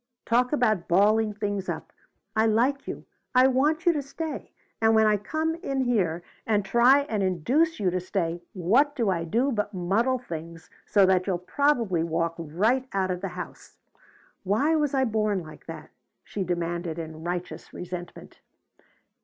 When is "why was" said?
14.43-14.95